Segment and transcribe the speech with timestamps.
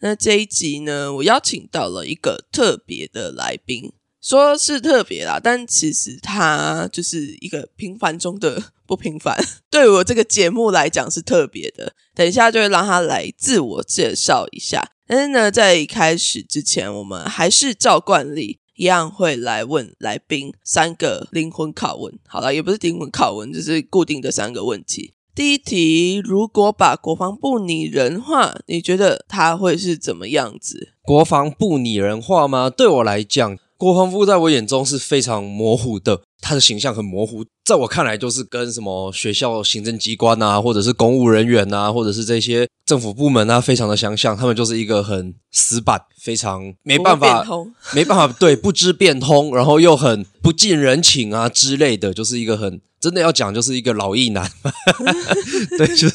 [0.00, 9.36] 那这一集呢，我邀请到了一个特别的来宾，说是特别啦，但其实他就是一个平凡中的 不平凡。
[9.68, 14.92] 对我这个节目来讲是特别的，等一下就会让他来自我介绍一下。
[15.06, 22.16] 但是呢，在开始之前，我们还是照惯例一样会来问来宾三个灵魂拷问。
[22.26, 25.14] 好了，也不是灵魂拷问，就是固定的三个问题。
[25.38, 30.94] 第一题，如果把国防部拟人化，你觉得他会是怎么样子？
[31.00, 32.68] 国防部拟人化吗？
[32.68, 47.46] 对我来讲，国防部在我眼中是非常模糊的，他的形象很模糊，在我看来就是跟什么学校行政机关啊，或者是公务人员啊，或者是这些政府部门啊，非常的相像，他们就是一个很死板，非常没办法，
[47.94, 52.80] 没办法对不知变通，然后又很不近人情啊之类的，就是一个很。
[53.00, 54.50] 真的要讲，就是一个老艺男，
[55.78, 56.14] 对，就是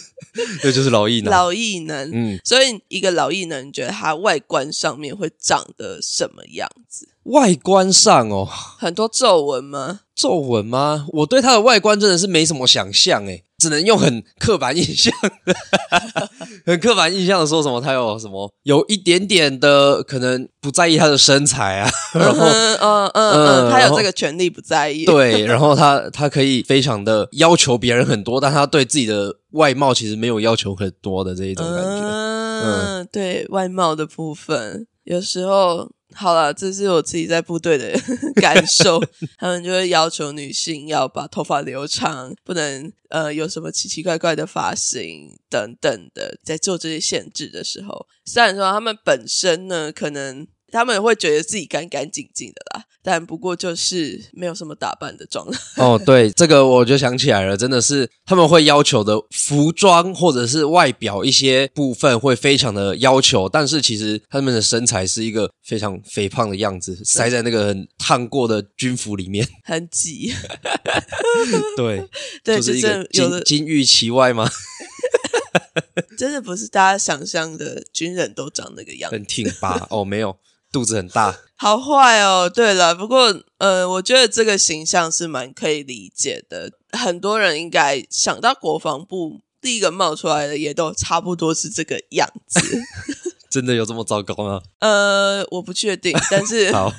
[0.61, 2.11] 对，就是老艺男，老艺男。
[2.11, 7.07] 嗯，所以一个老艺男，你觉得他外观上面会长得什么样子？
[7.23, 8.45] 外观上哦，
[8.77, 10.01] 很多皱纹吗？
[10.15, 11.07] 皱纹吗？
[11.09, 15.11] 我对他的外观真的是没什么想象诶，只能用很刻板印象，
[16.65, 32.03] 很刻板印象的说什么他有什么有一点点的可能不在意他的身材啊，然后嗯嗯嗯，他有这个权利不在意，对，然后他他可以非常的要求别人很多，但他对自己的外貌其实没有要求很多的这一种感觉，
[32.65, 35.89] 嗯，对外貌的部分有时候。
[36.13, 37.91] 好了，这是我自己在部队的
[38.41, 39.01] 感受。
[39.37, 46.37] 他们就会要求女性要把头发留长，不能呃有什么奇奇怪怪的发型等等的。
[46.43, 50.47] 在做这些限制的时候，虽然说他们本身呢，可能。
[50.73, 55.59] 他们会觉得自己干干净净的啦，但不过就是没有什么打扮的状态。
[55.77, 70.33] 哦，对，这个我就想起来了，真的是他们会要求的服装或者是外表一些部分会非常的要求，但是其实他们的身材是一个非常肥胖的样子，塞在那个很烫过的军服里面，很挤。
[71.77, 72.09] 对，
[72.43, 74.49] 就是一个金金玉其外吗？
[76.17, 80.35] 真的不是大家想象的军人都长那个样子，很挺拔哦，没有。
[80.73, 82.49] 肚子很大， 好坏哦。
[82.49, 86.71] 对了，不过呃，我觉得这个形象是蛮可以理解的。
[86.97, 92.59] 很多人应该想到国防部，第一个冒出来的也都差不多是这个样子。
[93.51, 94.63] 真的有这么糟糕吗？
[94.79, 96.91] 呃，我不确定，但是好，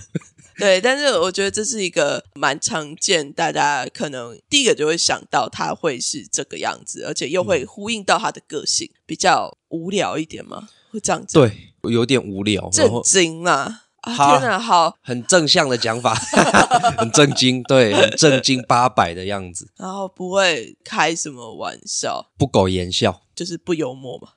[0.57, 10.69] 对，但是我觉得这是一个蛮常见，大家可能第一个就会想到他会是这个样子，而且又会呼应到他的个性，比较无聊一点嘛？
[10.93, 11.35] 会这样子？
[11.41, 11.74] 对。
[11.91, 13.83] 有点无聊，震惊啊！
[14.05, 16.15] 天哪，好，很正向的讲法，
[16.99, 19.71] 很震惊，对，很正经八百的样子。
[19.79, 24.29] 然后不会开什么玩笑，不苟言笑，就是不幽默嘛。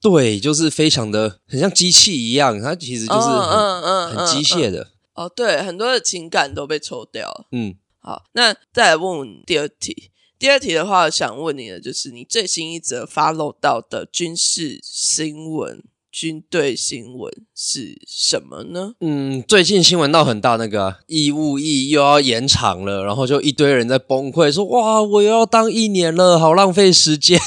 [0.00, 4.88] 对，就是非常的很像机器一样，它其实就是嗯嗯很机械的。
[5.12, 7.44] 哦，对，很多的情感都被抽掉了。
[7.52, 10.09] 嗯，好，那再来问第二题。
[10.40, 18.94] 第二题的话，想问你的就是你最新一则发露到的军事新闻、军队新闻是什么呢？
[19.00, 27.38] 嗯，最近新闻闹很大，那个义务役又要延长了，然后就一堆人在崩溃，说哇，我又要当一年了，好浪费时间。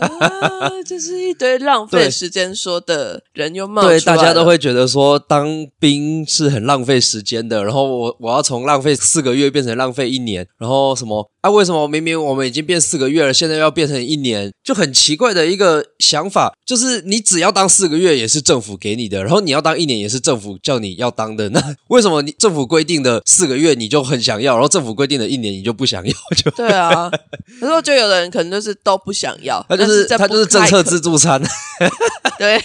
[0.00, 11.30] 啊，就是一堆浪费时间说的人又冒出来，对，大家都会觉得说当兵是很浪费时间的，然后我我要从浪费四个月变成浪费一年，然后什么？
[11.40, 14.52] 啊，为什么明明我们已经变四个月了，现在要变成一年？
[14.64, 26.12] 就很奇怪的一个想法，就是你只要当四个月也是政府给你的，然后你要当一年也是政府叫你要当的，那 为什么你政府规定的四个月你就很想要，然后政府规定的一年你就不想要？
[26.36, 27.08] 就 对啊，
[27.60, 29.64] 然后就有的人可能就是都不想要。
[29.68, 31.42] 他就是他就是政策自助餐，
[32.38, 32.62] 对，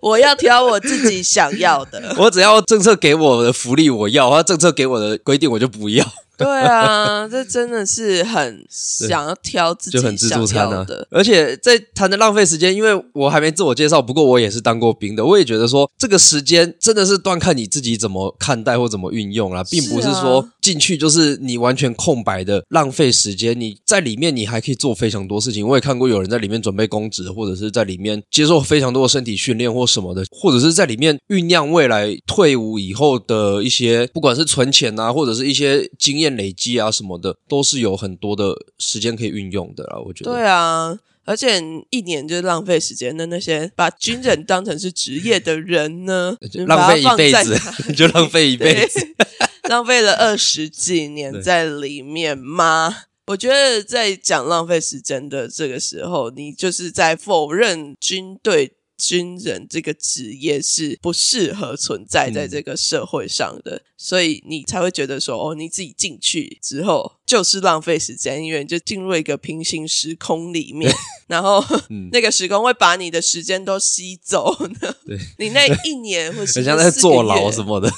[0.00, 2.14] 我要挑我自己想要的。
[2.18, 6.04] 我只要政策给我的福利我要，他政策给我的规定我就不要。
[6.46, 11.06] 对啊，这真的是很想要挑自己就很自助餐的。。
[11.10, 23.58] 而且在谈的浪费时间，因为我还没自我介绍，不过我也是当过兵的，我也觉得说这个时间真的是断看你自己怎么看待或怎么运用啦，并不是说进去就是你完全空白的浪费时间。
[23.58, 25.66] 你在里面你还可以做非常多事情。
[25.66, 39.98] 我也看过有人在里面准备公职，或者是在里面接受非常多的身体训练或什么的，或者是在里面酝酿未来退伍以后的一些，不管是存钱啊，或者是一些经验累积啊什么的，都是有很多的时间可以运用的啦。
[40.04, 40.32] 我觉得。
[40.32, 41.60] 对啊，而且
[41.90, 46.36] 一年就浪费时间的那些把军人当成是职业的人呢，
[46.66, 47.58] 浪费一辈子
[47.94, 49.06] 就浪费一辈子。
[49.68, 52.96] 浪费了二十几年在里面吗？
[53.26, 70.92] 我觉得在讲浪费时间的这个时候，你就是在否认军队军人这个职业是不适合存在在这个社会上的，所以你才会觉得说，哦，你自己进去之后就是浪费时间，因为你就进入一个平行时空里面，
[71.28, 74.54] 然后、嗯 那个时空会把你的时间都吸走，
[75.06, 77.50] 对，你那一年或 是很像在坐牢。
[77.50, 77.90] 什么的。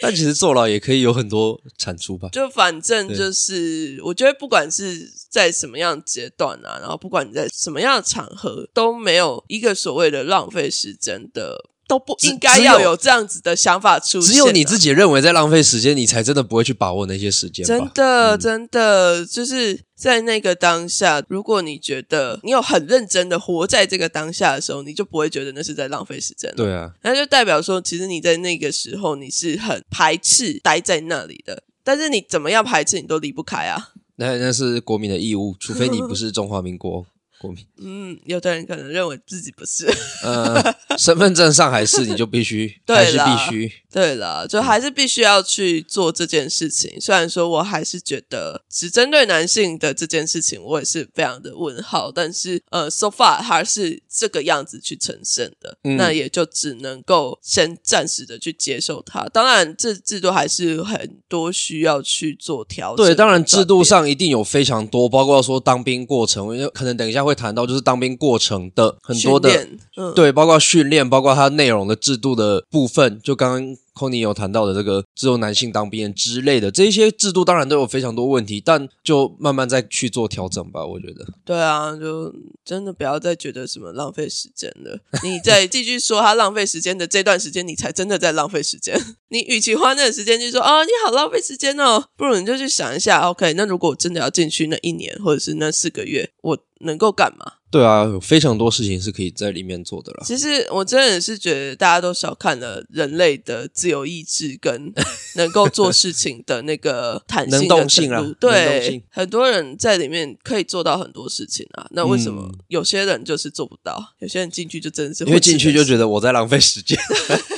[0.00, 2.28] 但其实坐牢也可以有很多产出吧。
[2.32, 17.64] 就反正就是，我觉得不管是在什么样的阶段啊，然后不管你在什么样的场合，都没有一个所谓的浪费时间的，都不只应该要有这样子的想法出现啊、只有你自己认为在浪费时间，你才真的不会去把握那些时间。
[17.66, 26.56] 真的，真的就是在那个当下，如果你觉得你有很认真的活在这个当下的时候，你就不会觉得那是在浪费时间了。
[26.56, 33.90] 对啊，那就代表说，其实你在那个时候你是很排斥待在那里的，但是你怎么样排斥，你都离不开啊。
[34.16, 37.04] 那那是国民的义务，除非你不是 中华民国
[37.38, 37.66] 国民。
[37.78, 39.86] 嗯，有的人可能认为自己不是。
[40.22, 43.72] 呃，身份证上还是你就必须， 对还是必须。
[43.92, 47.00] 对了，就还是必须要去做这件事情。
[47.00, 52.10] 虽然说我还是觉得只针对男性的这件事情，我也是非常的问号。
[52.10, 59.28] 但是呃，so far 还是这个样子去呈现的，嗯那也就只能够先暂时的去接受它。
[59.28, 63.04] 当然，这制度还是很多需要去做调整。
[63.04, 63.80] 对，当然制度。
[63.90, 69.66] 上一定有非常多，包括说当兵过程，因为可能等一下会谈到，就是当兵过程的很多的
[69.96, 81.26] 嗯，对，包括训练，包括它内容的制度的部分，就刚刚 Kony 有谈到的这个只有男性当兵之类的，这些制度当然都有非常多问题，但就慢慢再去做调整吧，我觉得。
[81.44, 82.32] 对啊，就
[82.64, 84.98] 真的不要再觉得什么浪费时间了。
[85.22, 88.98] 你再继续说他浪费时间的这段时间，你才真的在浪费时间。
[89.28, 97.54] 你与其花那个时间去说哦，你好浪费时间哦，不如你就去想一下，OK，那如果我真的要进去那一年或者是那四个月，我能够干嘛？
[97.70, 100.24] 对啊，有非常多事情是可以在里面做的啦。
[100.26, 104.92] 其实我真的是觉得大家都小看了人类的自由意志跟
[105.36, 111.86] 能够做事情的那个弹性的能动性啊对，很多人在里面可以做到很多事情啊。
[111.92, 114.14] 那为什么嗯有些人就是做不到？
[114.18, 116.98] 有些人进去就真的是因为进去就得，觉得我在浪费时间。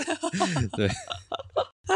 [0.76, 0.90] 对，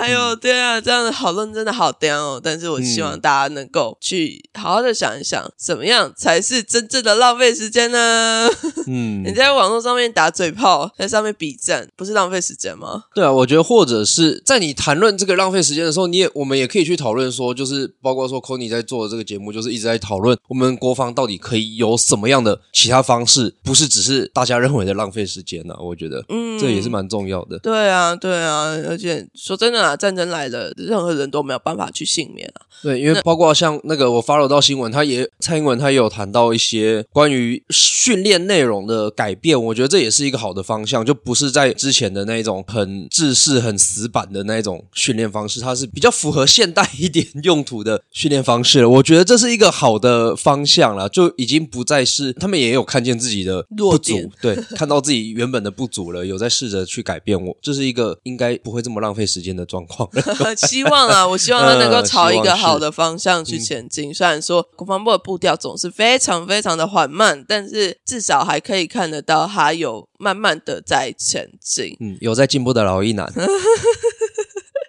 [0.01, 2.41] 哎呦，对啊，这样的讨论真的好颠哦。
[2.43, 8.49] 但是我希望嗯大家能够去好好的想一想，怎么样才是真正的浪费时间呢？
[8.87, 13.05] 嗯 你，在网络上面打嘴炮，在上面比战，不是浪费时间吗？
[13.15, 25.81] 对啊，我觉得或者是在你谈论这个浪费时间的时候，你也我们也可以去讨论说，就是包括说 Kony 在做的这个节目，就是一直在讨论我们国防到底可以有什么样的其他方式，不是只是大家认为的浪费时间呢、啊？
[25.81, 27.59] 我觉得嗯，这也是蛮重要的。
[27.61, 32.67] 对啊，对啊，而且说真的啊，战争来了，任何人都没有办法去幸免啊。
[32.83, 48.89] 对，因为包括像那个我 follow 到新闻，他也蔡英文他也有谈到一些关于训练内容的改变，我觉得这也是一个好的方向，就不是在之前的那种很制式、很死板的那种训练方式，它是比较符合现代一点用途的训练方式了。
[48.89, 60.09] 我觉得这是一个好的方向了，就已经不再是他们也有看见自己的不足，对，看到自己原本的不足了，有在试着去改变我，这是一个应该不会这么浪费时间的状况。
[60.57, 64.15] 希望啊，我希望他能够呃朝一个好的方向去前进。
[64.15, 71.97] 虽然说国防部的步调总是非常非常的缓慢，但是至少还可以看得到他有慢慢的在前进。
[72.01, 73.31] 嗯，有在进步的老一男。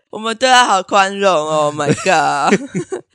[0.10, 2.60] 我们对他好宽容哦，Oh my god！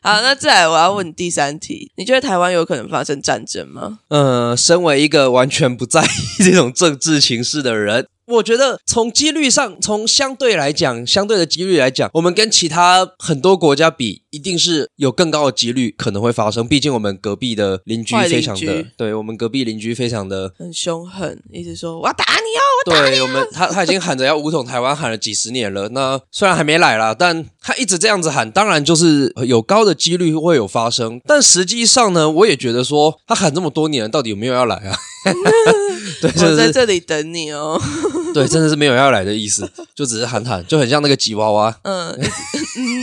[0.03, 3.99] 好，那再来我要问你第三题，你觉得台湾有可能发生战争吗？
[4.09, 16.67] 呃，身为一个完全不在意这种政治情势的人，我觉得从几率上，从相对来讲，相对的几率来讲，我们跟其他很多国家比，一定是有更高的几率可能会发生。
[16.67, 25.89] 毕竟我们隔壁的邻居非常的居，对我们隔壁邻居非常的，很凶狠，一直说我要打你哦，我打你对我们他他已经喊着要武统台湾，喊了几十年了。
[25.91, 31.21] 那虽然还没来啦，但他一直这样子喊，当然就是有高的几率会有发生。
[31.27, 34.97] 但实际上呢，我也觉得说他喊这么多年，到底有没有要来啊？
[36.21, 37.81] 对，我在这里等你哦。
[38.35, 41.77] 对，真的是没有要来的意思，就只是喊喊，就很像那个吉娃娃。
[41.83, 42.19] 嗯，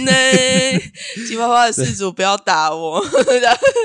[0.05, 0.79] 那
[1.27, 3.05] 吉娃娃的事主不要打我。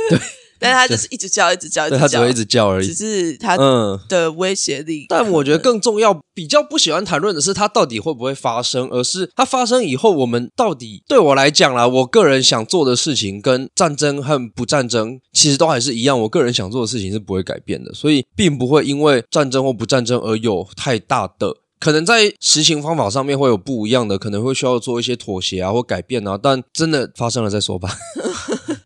[0.08, 0.18] 对，
[0.58, 2.94] 但是他就是一直叫，一直叫，一直叫，他只会一直叫而已只。
[2.94, 5.06] 是他嗯，的威胁力。
[5.08, 21.56] 但我觉得更重要，比较不喜欢谈论的是它到底会不会发生，而是它发生以后，我们到底对我来讲啦，我个人想做的事情跟战争和不战争其实都还是一样，我个人想做的事情是不会改变的，所以并不会因为战争或不战争而有太大的。
[21.80, 27.94] 可能在实行方法上面会有不一样的，可能会需要做一些妥协啊或改变啊，但真的发生了再说吧。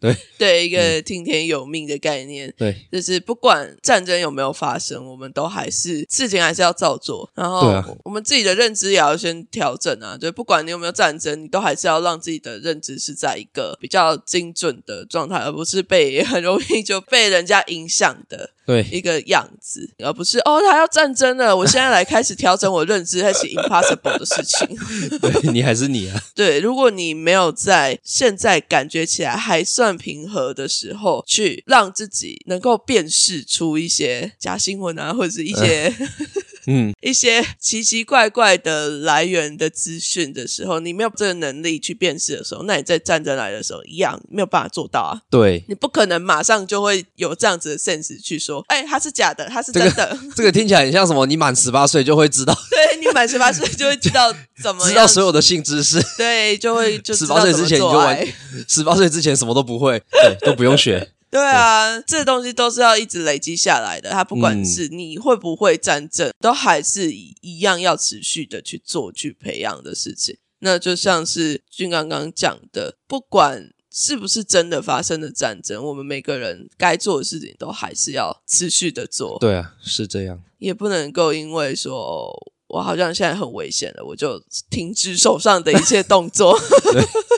[0.01, 7.29] 对 对一嗯个听天由命的概念，对，就是不管战争有没有发生，我们都还是事情还是要照做。
[7.35, 24.69] 然后啊我们自己的认知也要先调整啊，就不管你有没有战争，你都还是要让自己的认知是在一个比较精准的状态，而不是被 很容易就被人家影响的对，一个样子，而不是哦，他要战争了，我现在来开始调整我认知，开始 impossible 的事情。
[25.23, 26.23] 对你还是你啊。
[26.37, 35.91] 对，如果你没有在现在感觉起来还算平和的时候，去让自己能够辨识出一些假新闻啊，或者是一些、
[36.71, 45.23] 嗯，一些奇奇怪怪的来源的资讯的时候，你没有这个能力去辨识的时候，那你在战争来的时候一样没有办法做到啊。
[45.31, 50.19] 对，你不可能马上就会有这样子的 sense 去说，哎，它是假的，它是真的。
[50.37, 51.25] 这个听起来很像什么？
[51.25, 54.31] 你满十八岁就会知道， 对你满十八岁就会知道
[54.63, 55.99] 怎么 知道所有的性知识。
[56.19, 58.35] 对，就会就知十八岁之前你就完做爱。，
[58.69, 61.09] 十八岁之前什么都不会，对，都不用学。
[61.31, 64.11] 对啊，这东西都是要一直累积下来的。
[64.11, 70.37] 它不管嗯是你会不会战争，都还是一一样要持续的去做、去培养的事情。
[70.61, 80.43] 那就像是俊刚刚讲的，不管是不是真的发生的战争，我们每个人该做的事情都还是要持续的做，对啊，是这样。
[80.59, 81.97] 也不能够因为说。
[81.99, 86.55] 哦我好像现在很危险了，我就停止手上的一切动作。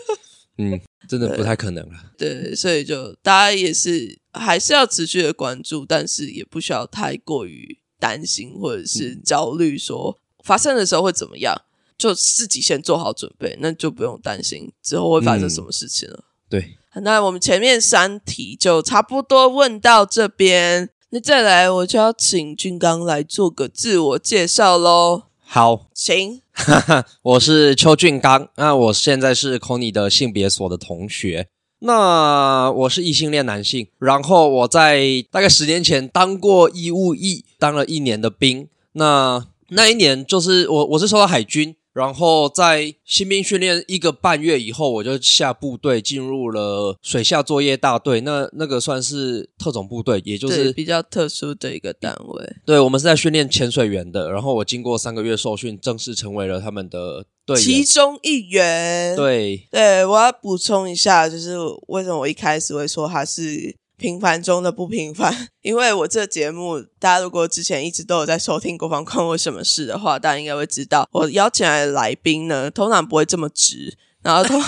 [0.61, 1.95] 嗯，真的不太可能了。
[2.19, 11.55] 对，所以就大家也是还是要持续的关注，但是也不需要太过于担心或者是焦虑，说发生的时候会怎么样，
[11.97, 16.25] 就自己先做好准备，那就不用担心之后会发生什么事情了。
[16.49, 26.43] 对，那我们前面三题就差不多问到这边，那再来我就要请俊刚来做个自我介绍喽，好，请。
[27.23, 31.49] 我是邱俊刚，那我现在是 Kony 的性别所的同学。
[31.81, 38.69] 那我是异性恋男性，然后我在大概十年前当过医务役，当了一年的兵。
[38.93, 48.21] 那那一年就是我我是收到海军，然后在新兵训练一个半月以后，我就下部队进入了水下作业大队。
[48.21, 54.31] 那那个算是特种部队，也就是比较特殊的一个单位，对我们是在训练潜水员的。
[54.31, 57.85] 然后我经过三个月受训，正式成为了他们的队其。
[57.85, 59.17] 中一员。
[59.17, 61.57] 对，对，我要补充一下，就是
[61.89, 74.59] 为什么我一开始会说他是平凡中的不平凡， 因为我这节目，大家如果之前一直都有在收听《国防关我什么事》的话，大家应该会知道，我邀请来的来宾呢，通常不会这么直，然后通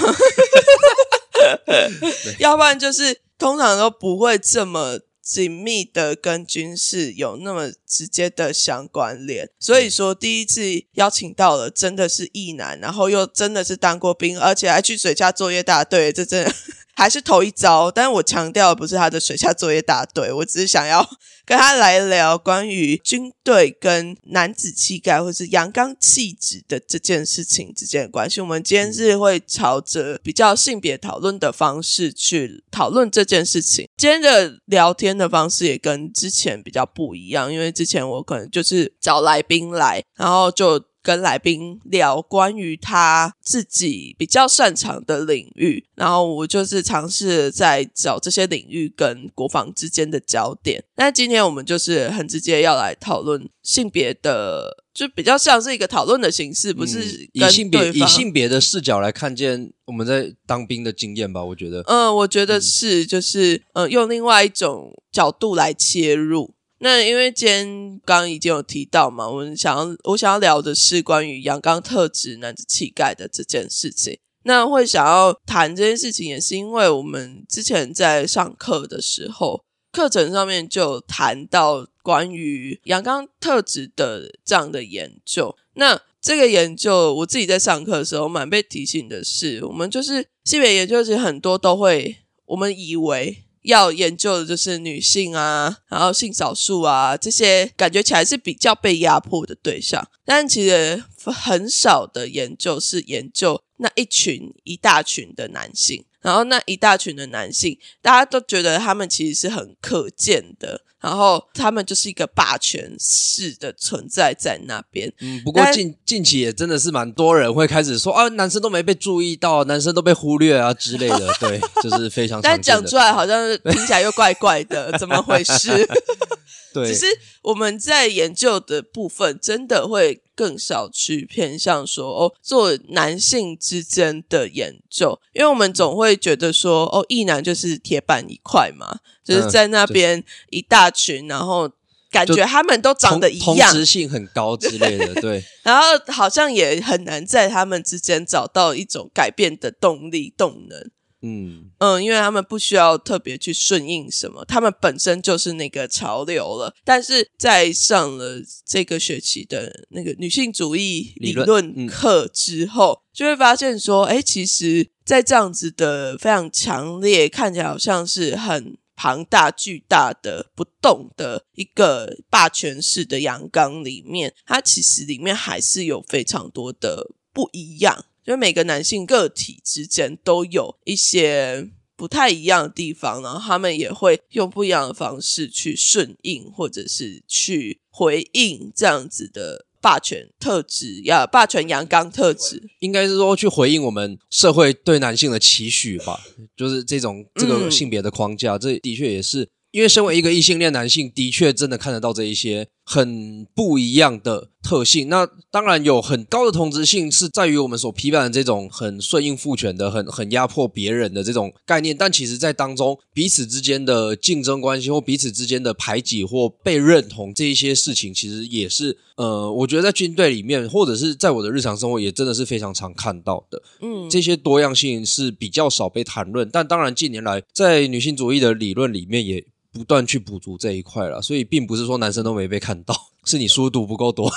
[2.38, 5.00] 要不然就是通常都不会这么。
[5.24, 10.60] 紧密的跟军事有那么直接的相关联，所以说第一次
[10.94, 16.52] 邀请到了真的是意男，然后又真的是当过兵，而且还去水下作业大队，这真的
[16.94, 17.90] 还是头一遭。
[17.90, 21.08] 但是我强调不是他的水下作业大队， 我只是想要
[21.44, 28.40] 跟他来聊关于军队跟男子气概或是阳刚气质的这件事情之间的关系。
[28.40, 33.88] 我们今天是会朝着比较性别讨论的方式去讨论这件事情。
[33.96, 50.82] 今天的聊天的方式也跟之前比较不一样，因为之前我可能就是找来宾来，然后就跟来宾聊关于他自己比较擅长的领域，然后我就是尝试在找这些领域跟国防之间的焦点。
[50.96, 61.82] 那今天我们就是很直接要来讨论性别的，就比较像是一个讨论的形式，不是嗯以性别以性别的视角来看见我们在当兵的经验吧，我觉得。
[61.86, 66.54] 嗯，我觉得是，就是嗯，用另外一种角度来切入。
[66.84, 67.66] 那因为今天
[68.04, 74.18] 刚刚已经有提到嘛，我们想要我想要聊的是关于阳刚特质、男子气概的这件事情。
[74.42, 79.62] 那会想要谈这件事情，也是因为我们之前在上课的时候，
[79.92, 85.56] 课程上面就谈到关于阳刚特质的这样的研究。
[85.74, 106.04] 那这个研究，我自己在上课的时候蛮被提醒的是，我们就是性别研究，其实很多都会，我们以为要研究的就是女性啊，然后性少数啊这些，感觉起来是比较被压迫的对象，但其实很少的研究是研究那一群一大群的男性。
[106.20, 115.12] 然后那一大群的男性，大家都觉得他们其实是很可见的，然后他们就是一个霸权式的存在在那边。
[115.20, 122.60] 嗯，不过近近期也真的是蛮多人会开始说啊，男生都没被注意到，男生都被忽略啊之类的， 对，就是非常但。
[122.62, 125.68] 讲出来好像是听起来又怪怪的，怎么回事？
[126.72, 127.04] 对，只是
[127.42, 141.70] 我们在研究的部分，真的会更少去偏向说哦，做男性之间的研究，因为我们总会觉得说哦，异男就是铁板一块嘛，就是在那边一大群，然后
[142.10, 150.90] 感觉他们都长得一样，同质性很高之类的， 对，然后好像也很难在他们之间找到一种改变的动力动能。
[151.22, 156.74] 嗯，嗯，因为他们不需要特别去顺应什么，他们本身就是那个潮流了。
[156.84, 178.06] 但是在上了这个学期的那个女性主义理理论课之后，就会发现说，哎，其实，在这样子的非常强烈，看起来好像是很庞大、巨大的、不动的一个霸权式的阳刚里面，它其实里面还是有非常多的不一样。
[178.24, 192.62] 就每个男性个体之间都有一些不太一样的地方，然后他们也会用不一样的方式去顺应，或者是去回应这样子的霸权特质呀，霸权阳刚特质。
[192.80, 196.20] 应该是说去回应我们社会对男性的期许吧，
[196.56, 205.08] 就是这种这个嗯性别的框架，这的确也是因为身为一个异性恋男性，的确真的看得到这一些很不一样的特性。
[205.08, 211.96] 那当然有很高的同质性，是在于我们所批判的这种很顺应父权的、很很压迫别人的这种概念。
[211.96, 223.62] 但其实，在当中彼此之间的竞争关系或彼此之间的排挤或被认同这一些事情，其实也是呃，我觉得在军队里面，或者是在我的日常生活，也真的是非常常看到的。
[223.80, 234.30] 嗯，这些多样性是比较少被谈论，但当然近年来在女性主义的理论里面也不断去补足这一块了，所以并不是说男生都没被看到， 是你书读不够多。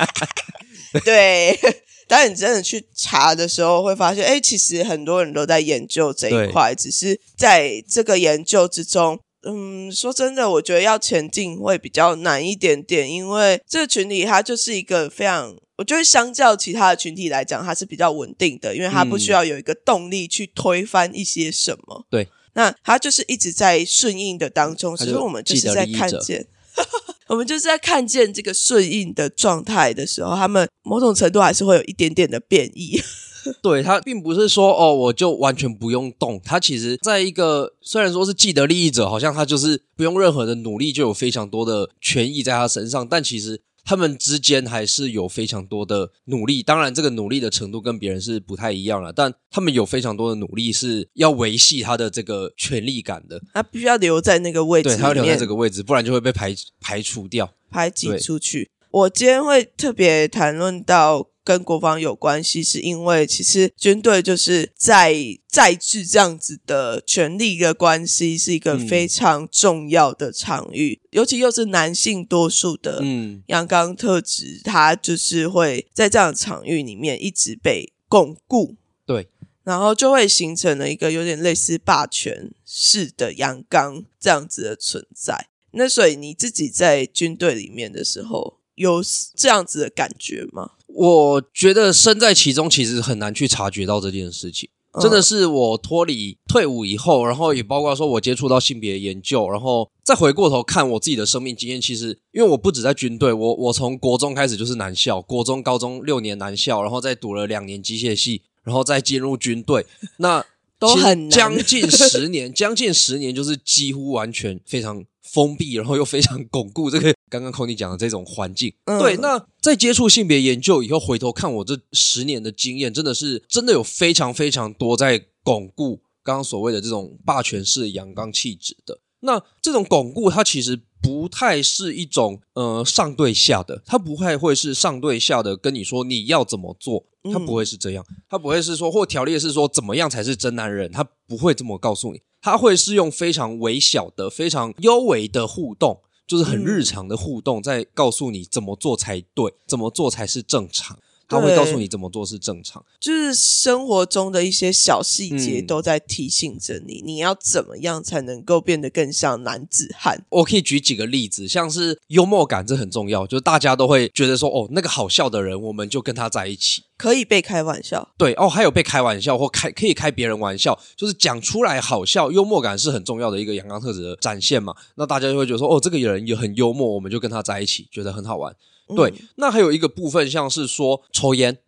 [1.04, 1.58] 对。
[2.06, 22.04] 当你真的去查的时候，会发现，哎，其实很多人都在研究这一块，只是在这个研究之中，嗯，说真的，我觉得要前进会比较难一点点，因为这个群体它就是一个非常，我觉得相较其他的群体来讲，它是比较稳定的，因为它不需要有一个动力去推翻一些什么。
[22.10, 26.46] 对，那他就是一直在顺应的当中，所以我们就是在看见。
[27.28, 33.00] 我们就是在看见这个顺应的状态的时候，他们某种程度还是会有一点点的变异。
[33.62, 36.40] 对他并不是说哦，我就完全不用动。
[36.44, 46.62] 他其实在一个虽然说是既得利益者，好像他就是不用任何的努力就有非常多的权益在他身上，但其实他们之间还是有非常多的努力。
[46.62, 53.40] 当然，这个努力的程度跟别人是不太一样了，但他们有非常多的努力是要维系他的这个权利感的。
[53.52, 57.52] 他必须要留在那个位置对，他要留在面这个位置，不然就会被排排除掉。
[57.70, 58.70] 排挤出去。
[58.90, 65.14] 我今天会特别谈论到跟国防有关系，是因为其实军队就是在
[65.46, 78.76] 在制这样子的权力的关系，是一个嗯非常重要的场域，尤其又是男性多数的嗯，阳刚特质，他就是会在这样的场域里面一直被巩固。
[79.04, 79.28] 对，
[79.62, 85.48] 然后就会形成了一个有点类似霸权式的阳刚这样子的存在。
[85.72, 89.02] 那所以你自己在军队里面的时候，有
[89.36, 90.70] 这样子的感觉吗？
[90.94, 94.68] 我觉得身在其中，其实很难去察觉到这件事情。
[95.00, 109.84] 真的是我脱离退伍以后，然后也包括说我接触到性别研究，然后再回过头看我自己的生命经验，其实因为我不止在军队，我我从国中开始就是男校，国中、高中六年男校，然后再读了两年机械系，然后再进入军队，
[110.18, 110.46] 那
[110.78, 118.72] 都很将近十年，将近十年就是几乎完全非常封闭，然后又非常巩固这个刚刚 Conny 讲的这种环境。
[118.84, 129.00] 嗯对，那在接触性别研究以后，回头看我这十年的经验，真的是真的有非常非常多在巩固刚刚所谓的这种霸权式阳刚气质的。
[129.20, 150.98] 那这种巩固，它其实不太是一种呃上对下的，它不太会是上对下的跟你说你要怎么做，它不会是这样，它不会是说或条例是说怎么样才是真男人，它不会这么告诉你，它会是用非常微小的、非常幽微的互动，就是很日常的互动，在告诉你怎么做才对，怎么做才是正常。
[151.26, 152.84] 他会告诉你怎么做是正常。
[153.00, 160.22] 就是生活中的一些小细节嗯都在提醒着你，你要怎么样才能够变得更像男子汉。
[160.28, 166.82] 我可以举几个例子，像是幽默感，这很重要，就是大家都会觉得说，哦，那个好笑的人，我们就跟他在一起。
[166.96, 174.74] 可以被开玩笑，对哦，还有被开玩笑或开可以开别人玩笑，就是讲出来好笑，幽默感是很重要的一个阳刚特质的展现嘛。
[174.94, 178.54] 那大家就会觉得说，哦，这个人也很幽默，我们就跟他在一起，觉得很好玩。
[178.94, 181.58] 对，那还有一个部分像是说抽烟，嗯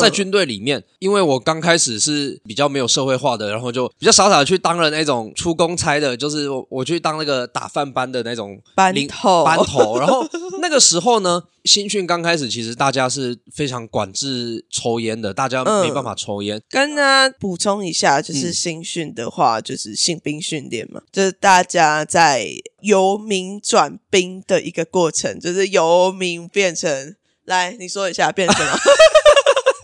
[0.00, 9.98] 在军队里面，因为我刚开始是比较没有社会化的，然后就比较傻傻的去当了那种出公差的，就是我我去当那个打饭班的那种班头班头。
[9.98, 10.24] 然后
[10.60, 16.60] 那个时候呢，新训刚开始，其实大家是非常管制抽烟的，大家嗯没办法抽烟。
[16.68, 22.46] 跟大家补充一下，就是嗯新训的话，就是新兵训练嘛，就是大家在
[22.82, 27.16] 由民转兵的一个过程，就是由民变成。
[27.46, 28.78] 来，你说一下变成什么？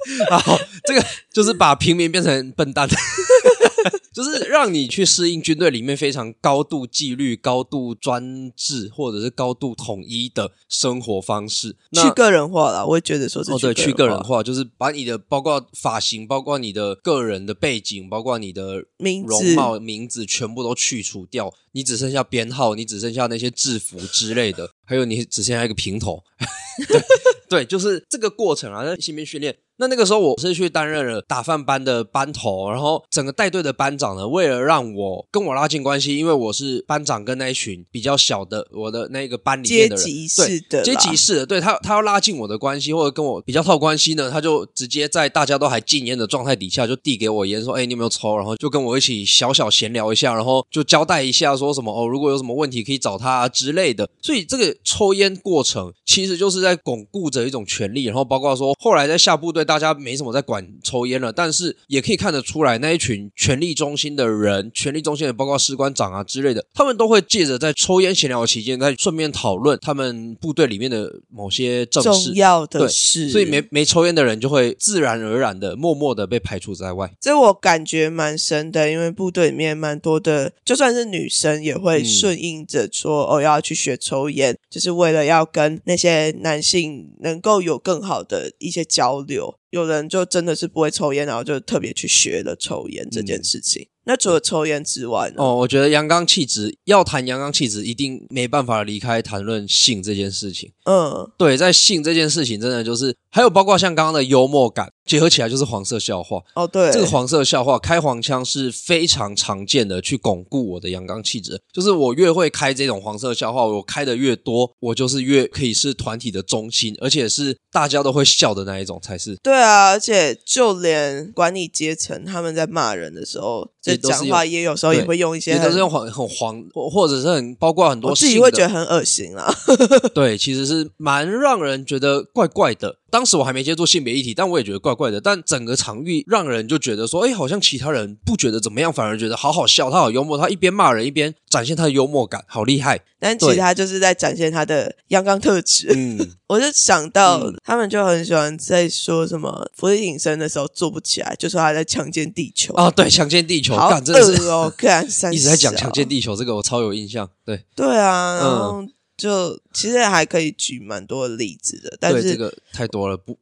[0.31, 2.88] 然后这个就是把平民变成笨蛋，
[4.12, 11.77] 就是让你去适应军队里面非常高度纪律、高度专制或者是高度统一的生活方式。
[11.90, 26.23] 那去个人化了，我也觉得说是哦，对，去个人化，就是把你的包括发型，包括你的个人的背景，包括你的名字容貌、名字，全部都去除掉，你只剩下编号，你只剩下那些制服之类的，还有你只剩下一个平头。
[26.88, 27.01] 对
[27.49, 29.57] 对，就是这个过程啊，那新兵训练。
[29.79, 54.09] 那那个时候我是去担任了打饭班的班头，然后整个带队的班长呢，为了让我跟我拉近关系，因为我是班长跟那一群比较小的我的那个班里面的人，级对式的，阶级式的，对他，他要拉近我的关系，或者跟我比较套关系呢，他就直接在大家都还禁烟的状态底下，就递给我烟，说：“哎、你有没有抽？”然后就跟我一起小小闲聊一下，然后就交代一下，说什么哦，如果有什么问题可以找他、啊、之类的。
[54.23, 72.35] 所以这个抽烟过程其实就是在巩固着一种权利，然后包括说后来在下部队，大家没什么在管抽烟了，但是也可以看得出来，那一群权力中心的人，权力中心的包括士官长啊之类的，他们都会借着在抽烟闲聊的期间，再顺便讨论他们部队里面的某些正事重。
[72.37, 77.13] 要的事，所以没没抽烟的人就会自然而然的、默默的被排除在外。
[77.21, 89.56] 这我感觉蛮深的，因为部队里面蛮多的，就算是女生也会嗯顺应着说、哦要去学抽烟，就是为了要跟那些男性能够有更好的一些交流。
[89.71, 93.88] 有人就真的是不会抽烟，然后就特别去学了抽烟这件事情。
[94.05, 100.71] 那除了抽烟之外哦，我觉得阳刚气质要谈阳刚气质，一定没办法离开谈论性这件事情。
[100.85, 106.42] 嗯，对，在性这件事情，真的就是还有包括像刚刚的幽默感结合起来，就是黄色笑话。
[106.55, 111.61] 哦对，这个黄色笑话开黄腔是非常常见的，去巩固我的阳刚气质。
[111.73, 119.37] 就是我越会开这种黄色笑话，我开的越多，我就是越可以是团体的中心，而且是大家都会笑的那一种才是。
[119.42, 129.55] 对啊，而且就连管理阶层他们在骂人的时候，这也都是讲话也有时候也会用一些很也都是用黄很黄，或或者是很包括很多我自己会觉得很恶心啊。
[130.12, 132.97] 对，其实是蛮让人觉得怪怪的。
[133.11, 135.21] 当时我还没接触性别议题，但我也觉得怪怪的。
[135.21, 143.01] 但整个场域让人就觉得说，哎，好像其他人不觉得怎么样，反而觉得好好笑，他好幽默，他一边骂人一边展现他的幽默感，好厉害。
[143.19, 145.90] 但其实他就是在展现他的阳刚特质。
[145.97, 152.75] 嗯， 我就想到、嗯他们就很喜欢在说什么伏地挺身的时候做不起来，就说他在强奸地球。
[152.75, 157.29] 啊，对，强奸地球，好干真的是恶哦，干三 一直在讲小强奸地球，这个我超有印象。
[157.45, 158.85] 对，对啊，然嗯后
[159.17, 163.39] 就其实还可以举蛮多例子的，但，是这个太多了，不，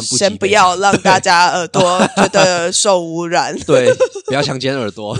[0.00, 0.36] 先。
[0.36, 3.58] 不要让大家耳朵 觉得受污染。
[3.60, 3.92] 对，
[4.26, 5.16] 不要强奸耳朵。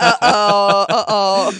[0.00, 1.54] 呃哦哦 哦。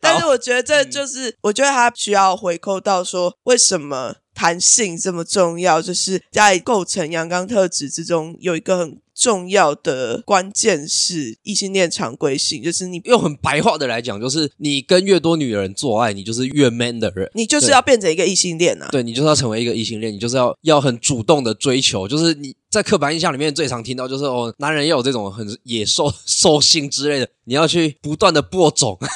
[0.00, 17.30] 但是我觉得这就是，我觉得他需要回扣到说，为什么谈性这么重要，就是在构成阳刚特质之中有一个很重要的关键是异性恋常规性，就是你用很白话的来讲，就是你跟越多女人做爱，你就是越 man 的人。
[17.32, 18.90] 你就是要变成一个异性恋啊！
[18.92, 28.98] 对你就是要成为一个异性恋，你就是要要很主动的追求，就是你在刻板印象里面最常听到就是哦，男人要有这种很野兽 兽性之类的，你要去不断的播种。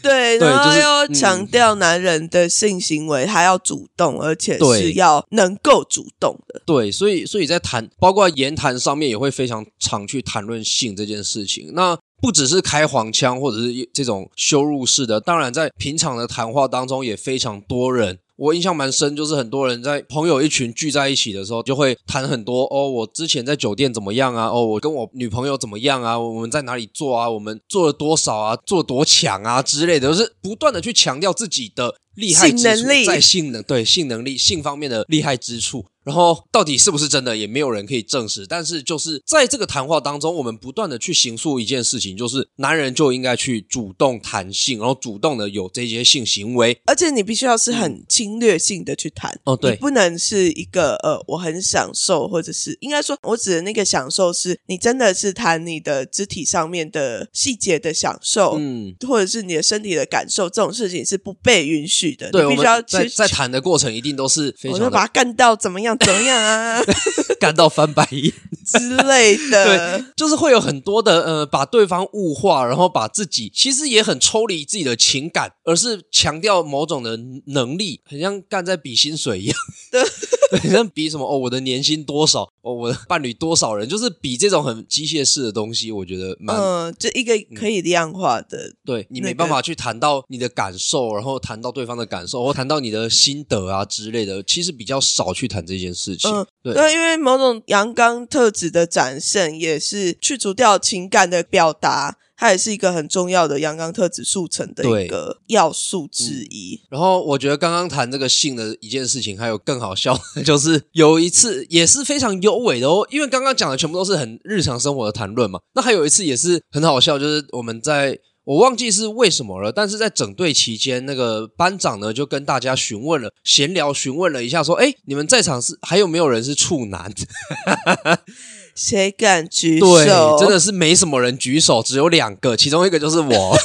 [0.02, 6.62] 对，然后就是又嗯强调男人的性行为他要主动，而且是要能够主动的。
[6.64, 11.72] 对，所以所以在谈，包括言谈上面也会非常常去谈论性这件事情。
[11.74, 18.18] 那不只是开黄腔或者是这种羞辱式的，当然在平常的谈话当中也非常多人。
[18.40, 24.46] 我印象蛮深，就是很多人在朋友一群聚在一起的时候，就会谈很多哦，我之前在酒店怎么样啊？
[24.46, 26.18] 哦，我跟我女朋友怎么样啊？
[26.18, 27.28] 我们在哪里做啊？
[27.28, 28.56] 我们做了多少啊？
[28.64, 35.86] 做多强啊之类的，就是不断的去强调自己的厉害之处，性能力在性能对性能力性方面的厉害之处。
[36.02, 38.46] 然后到底是不是真的，也没有人可以证实。
[38.46, 46.80] 但是就是在这个谈话当中，我们不断的去形塑一件事情，就是男人就应该去主动谈性，然后主动的有这些性行为。
[46.86, 66.80] 而且你必须要是很侵略性的去谈，哦对你不能是一个呃，我很享受，或者是应该说，我指的那个享受是你真的是谈你的肢体上面的细节的享受，嗯，或者是你的身体的感受，这种事情是不被允许的，对，我必须要去们在在谈的过程一定都是非常的我就把他干到怎么样怎么样啊
[67.40, 68.32] 干到翻白眼。
[68.70, 79.56] 之类的对。，就是会有很多的呃，把对方物化，然后把自己其实也很抽离自己的情感，而是强调某种的能力，很像干在比薪水一样。
[79.90, 80.02] 对
[80.50, 96.30] 对，很 像比什么哦，我的年薪多少，哦，我的伴侣多少人，就是比这种很机械式的东西，我觉得蛮、嗯，这一个可以量化的，对你没办法去谈到你的感受，然后谈到对方的感受，或谈到你的心得啊之类的，其实比较少去谈这件事情。
[96.30, 106.80] 嗯对对，因为某种阳刚特质的展现，也是去除掉情感的表达，它也是一个很重要的阳刚特质速成的一个要素之一。
[106.88, 115.60] 然后我觉得刚刚谈这个性的一件事情，还有更好笑的， 就是有一次也是非常优美的哦，因为刚刚讲的全部都是很日常生活的谈论嘛。
[115.74, 127.12] 那还有一次也是很好笑，就是我们在我忘记是为什么了，但是在整队期间，那个班长呢就跟大家询问了，闲聊询问了一下，说：“哎，你们在场是还有没有人是处男？”
[128.74, 133.56] 谁敢举对手？，真的是没什么人举手，只有两个，其中一个就是我。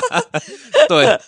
[0.88, 1.18] 对，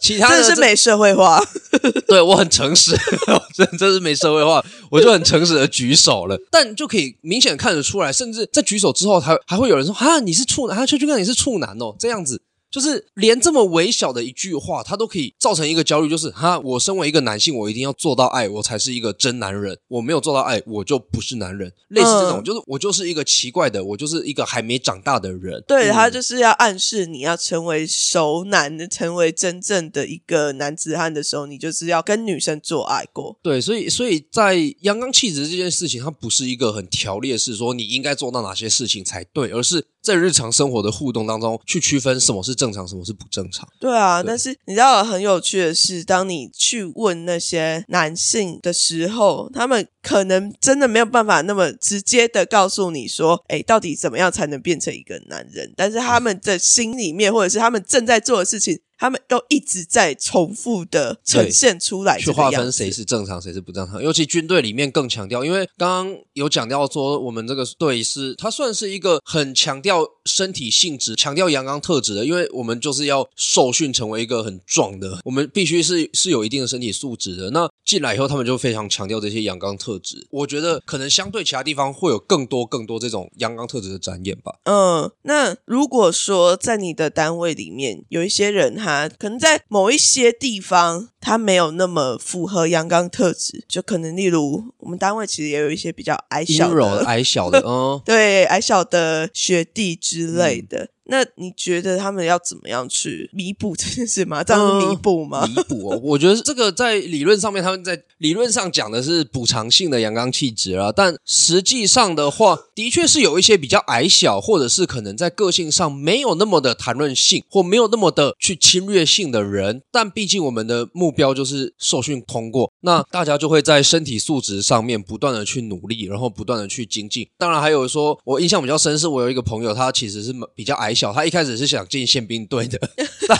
[0.00, 1.42] 其他的是没社会化。
[2.06, 2.96] 对我很诚实，
[3.54, 6.38] 真真是没社会化，我就很诚实的举手了。
[6.50, 19.78] 但就可以明显看得出来，甚至在举手之后，还还会有人说：“哈，你是处男，哈，邱君刚你是处男哦。”这样子，就是连这么微小的一句话，他都可以造成一个焦虑，就是哈，我身为一个男性，我一定要做到爱，我才是一个真男人。
[19.88, 21.72] 我没有做到爱，我就不是男人。
[21.88, 25.62] 类似这种，嗯就是我就是一个奇怪的，我就是一个还没长大的人。
[25.66, 33.38] 对，嗯他就是要暗示你要成为熟男，成为真正的一个男子汉的时候，你就是要跟女生做爱过。
[33.42, 43.68] 对，所以所以在阳刚气质这件事情，它不是一个很条列式说你应该做到哪些事情才对，而是在日常生活的互动当中去区分什么是正常，什么是不正常。
[43.78, 55.72] 对啊，对但是你知道很有趣的是，当你去问那些男性的时候，他们可能真的没有办法那么直接的告诉你说，哎，到底怎么样才能变成一个男人？
[55.76, 64.02] 但是他们的心里面，或者是他们正在做的事情，他们都一直在重复的呈现出来去划分谁是正常，谁是不正常。
[64.02, 77.50] 尤其军队里面更强调，因为刚刚有讲到说，我们这个队是它算是一个很强调身体性质、强调阳刚特质的，因为我们就是要受训成为一个很壮的，我们必须是是有一定的身体素质的。
[77.50, 80.26] 那进来以后，他们就非常强调这些阳刚特质。
[80.30, 84.56] 我觉得可能相对其他地方会有更多更多这种阳刚特质的展演吧。
[84.64, 97.98] 嗯，那如果说在你的单位里面有一些人，哈可能在某一些地方他没有那么符合阳刚特质，就可能例如我们单位其实也有一些比较矮小阴柔的，矮小的， 嗯。
[98.04, 100.90] 对矮小的学弟之类的。
[101.08, 104.44] 那你觉得他们要怎么样去弥补这件事吗？
[104.44, 105.44] 这样弥补吗？
[105.48, 119.82] 弥补哦，我觉得这个在理论上面，他们在理论上讲的是补偿性的阳刚气质啊，但实际上的话，的确是有一些比较矮小，或者是可能在个性上没有那么的谈论性，或没有那么的去侵略性的人。
[119.90, 127.26] 但毕竟我们的目标就是受训通过，那大家就会在身体素质上面不断的去努力，然后不断的去精进。
[127.38, 132.90] 当然还有说，我印象比较深是我有一个朋友，他其实是比较矮小，他一开始是想进宪兵队的，
[133.28, 133.38] 但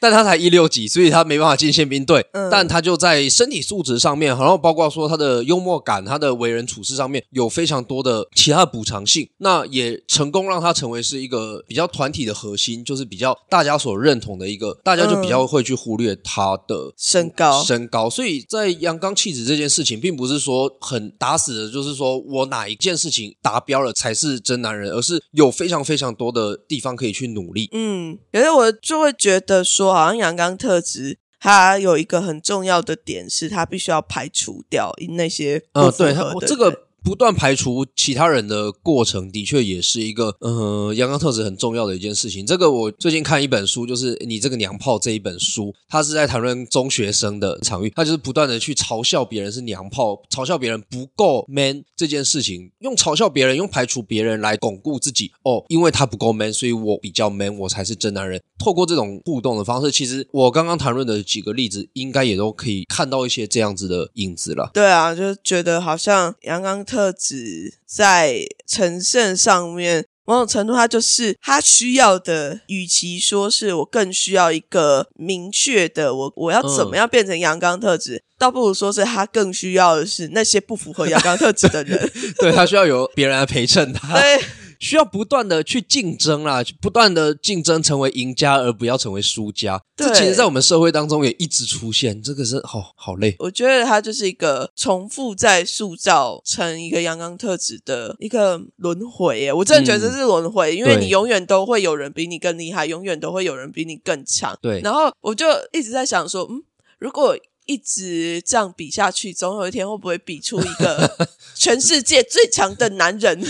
[0.00, 2.24] 但他才一六几，所以他没办法进宪兵队。
[2.32, 9.28] 嗯但他就在身体素质上面，然后包括说他的幽默感、他的为人处事上面有非常多的其他的补偿性。
[9.38, 18.08] 那也成功让他成为是一个比较团体的核心，就是比较大家所认同的一个，大家就比较会去忽略他的身高身高。
[18.08, 27.68] 所以在阳刚气质这件事情，并不是说很打死的，就是说我哪一件事情达标了才是真男人，而是有非常非常多的地方可以去努力。
[27.72, 31.18] 嗯，可是我就会觉得说，好像阳刚特质。
[31.40, 36.14] 它有一个很重要的点是，它必须要排除掉那些不呃，对，
[36.46, 42.46] 这个人不断排除其他人的过程，的确也是一个呃阳刚特质很重要的一件事情。
[42.46, 55.30] 这个我最近看一本书，就是《你这个娘炮》这一本书，他是在谈论中学生的场域，他就是不断的去嘲笑别人是娘炮，嘲笑别人不够 man 这件事情，用嘲笑别人，用排除别人来巩固自己。
[55.42, 58.40] 哦，因为他不够 man，所以我比较 man，我才是真男人。
[58.58, 64.70] 透过这种互动的方式，其实我刚刚谈论的几个例子，应该也都可以看到一些这样子的影子了。
[64.72, 82.10] 对啊，就觉得好像阳刚特质在呈现上面，某种程度它就是他需要的，与其说是我更需要一个明确的我我要怎么样变成阳刚特质，倒不如说是他更需要的是那些不符合阳刚特质的人。
[82.40, 84.40] 对他需要有别人来陪衬他，对，
[84.84, 89.80] 需要不断的去竞争啦，不断的竞争成为赢家，而不要成为输家。
[89.96, 93.34] 对这其实，在我们社会当中也一直出现，这个是好好累。
[93.38, 99.50] 我觉得它就是一个重复在塑造成一个阳刚特质的一个轮回耶。
[99.50, 104.54] 我真的觉得这是轮回，因为你永远都会有人比你更厉害，永远都会有人比你更强。
[104.60, 106.62] 对然后我就一直在想说，嗯，
[106.98, 107.34] 如果
[107.66, 113.42] 一直这样比下去，总有一天会不会比出一个全世界最强的男人？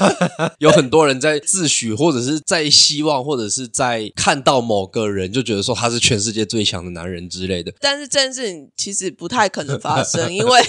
[0.58, 7.72] 有很多人在自诩，或者是在希望，或者是在看到某个人，就觉得说他是全世界最强的男人之类的。
[7.80, 10.60] 但是这件事情其实不太可能发生，因为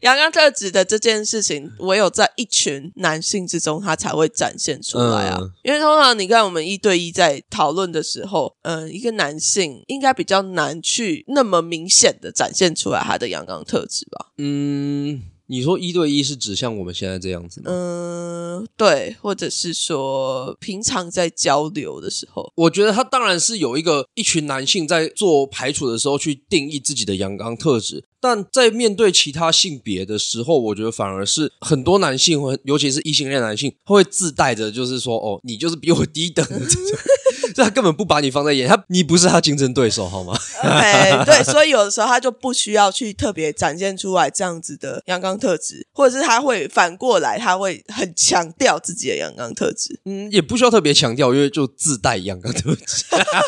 [0.00, 5.38] 阳刚特质的这件事情，唯有在一群男性之中，他才会展现出来啊。
[5.40, 14.32] 嗯因为通常你看我们一对一在讨论的时候，嗯、一个男性应该比较难去那么明显的展现出来他的阳刚特质吧。
[14.38, 17.70] 嗯，你说一对一是指像我们现在这样子吗？
[17.70, 37.23] 嗯，对，或者是说平常在交流的时候，我觉得他当然是有一个一群男性在做排除的时候去定义自己的阳刚特质，但在面对其他性别的时候，我觉得反而是很多男性会，尤其是异性恋男性，会自带着就是说，哦，你就是比我低等的这种，这
[37.62, 40.32] 他根本不把你放在眼，他你不是他竞争对手，好吗？
[40.64, 50.00] OK，对，所以有的时候他就不需要去特别展现出来这样子的阳刚特质，或者是他会反过来，他会很强调自己的阳刚特质。
[50.04, 53.04] 嗯，也不需要特别强调，因为就自带阳刚特质，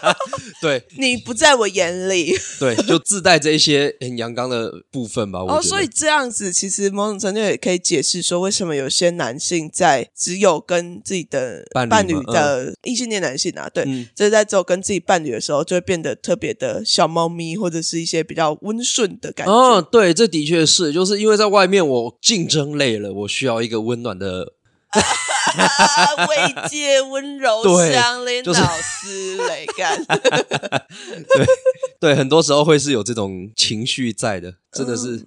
[0.60, 5.40] 对 你不在我眼里对，就自带这一些很阳刚的部分吧。
[5.40, 19.52] 哦，所以这样子其实某种程度也可以解释说，为什么有些男性在只有跟自己的伴侣伴侣的异性恋男性啊，对，嗯就是在只有跟自己伴侣的时候，就会变得特别的小猫咪，或者是一些比较温顺的感觉。
[19.52, 24.52] 哦，对，这的确是，就是因为在外面我竞争累了，我需要一个温暖的
[24.90, 25.00] 啊，
[26.28, 30.04] 慰藉、温柔、 对乡邻就是老师来干。
[32.00, 35.22] 对，很多时候会是有这种情绪在的，真的是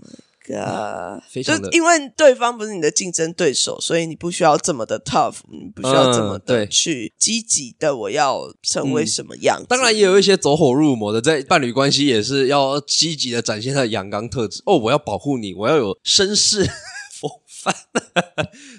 [0.55, 9.65] 啊，非常的就因为对方不是你的竞争对手，所以你不需要这么的 tough，你不需要这么嗯对的去积极的我要成为什么样子。
[9.69, 14.61] 当然也有一些走火入魔的，在伴侣关系也是要积极的展现他的阳刚特质。
[14.65, 16.67] 哦，我要保护你，我要有绅士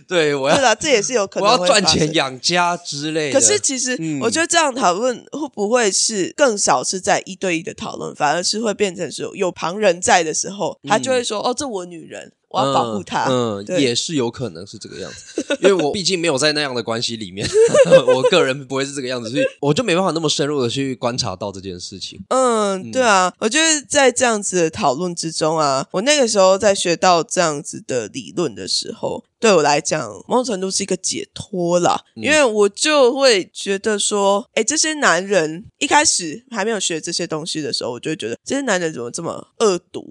[0.09, 2.13] 对我要对啊，这也是有可能我要赚钱。
[2.15, 3.39] 养家之类的。
[3.39, 13.27] 可是其实嗯我觉得这样讨论会不会是更少是在一对一的讨论，反而是会变成是有有旁人在的时候，他就会说：“哦，这我女人，我要保护他。
[13.31, 17.49] 嗯，嗯也是有可能是这个样子， 因为我 毕竟没有在那样的关系里面，
[18.15, 22.21] 我个人不会是这个样子，所以我就没办法那么深入的去观察到这件事情。
[22.29, 40.11] 嗯，对啊，我觉得在这样子的讨论之中啊，我那个时候在学到这样子的理论的时候，对我来讲，某种程度是一个解脱啦，嗯因为我就会觉得说，哎，这些男人一开始还没有学这些东西的时候，我就会觉得这些男人怎么这么恶毒？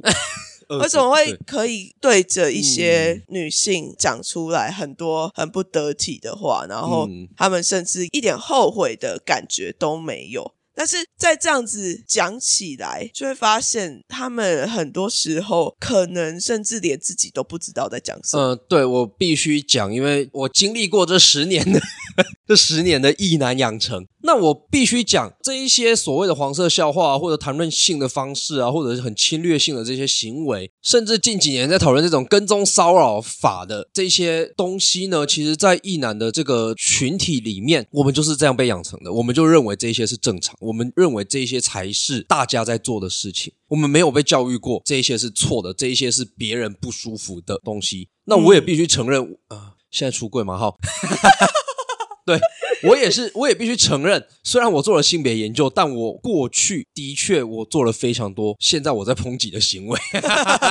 [0.78, 10.54] 为什么会可以对着一些女性讲出来很多很不得体的话，然后嗯他们甚至一点后悔的感觉都没有？
[10.76, 18.54] 但是在这样子讲起来，就会发现他们很多时候可能甚至连自己都不知道在讲什么。
[18.54, 21.82] 嗯、对我必须讲，因为我经历过这十年的
[22.48, 24.06] 这十年的意难养成。
[24.22, 48.10] 那我必须讲这一些所谓的黄色笑话，或者谈论性的方式啊，或者是很侵略性的这些行为，甚至近几年在讨论这种跟踪骚扰法的这些东西呢，其实，在异男的这个群体里面，我们就是这样被养成的，我们就认为这些是正常，我们认为这些才是大家在做的事情，我们没有被教育过这一些是错的，这一些是别人不舒服的东西。
[48.26, 50.76] 那我也必须承认，啊、现在出柜嘛，哈。
[52.30, 52.40] 对
[52.84, 60.00] 我也是，我也必须承认，虽然我做了性别研究，但我过去的确我做了非常多现在我在抨击的行为，